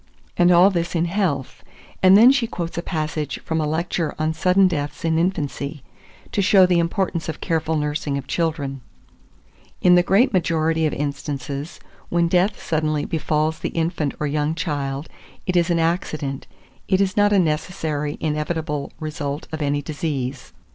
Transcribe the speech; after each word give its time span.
And 0.35 0.49
all 0.51 0.71
this 0.71 0.95
in 0.95 1.05
health; 1.05 1.61
and 2.01 2.17
then 2.17 2.31
she 2.31 2.47
quotes 2.47 2.75
a 2.75 2.81
passage 2.81 3.39
from 3.43 3.61
a 3.61 3.67
lecture 3.67 4.15
on 4.17 4.33
sudden 4.33 4.67
deaths 4.67 5.05
in 5.05 5.19
infancy, 5.19 5.83
to 6.31 6.41
show 6.41 6.65
the 6.65 6.79
importance 6.79 7.29
of 7.29 7.39
careful 7.39 7.75
nursing 7.77 8.17
of 8.17 8.25
children: 8.25 8.81
"In 9.79 9.93
the 9.93 10.01
great 10.01 10.33
majority 10.33 10.87
of 10.87 10.93
instances, 10.93 11.79
when 12.09 12.27
death 12.27 12.59
suddenly 12.59 13.05
befalls 13.05 13.59
the 13.59 13.69
infant 13.69 14.15
or 14.19 14.25
young 14.25 14.55
child, 14.55 15.07
it 15.45 15.55
is 15.55 15.69
an 15.69 15.77
accident; 15.77 16.47
it 16.87 16.99
is 16.99 17.15
not 17.15 17.31
a 17.31 17.37
necessary, 17.37 18.17
inevitable 18.19 18.91
result 18.99 19.47
of 19.51 19.61
any 19.61 19.83
disease. 19.83 20.51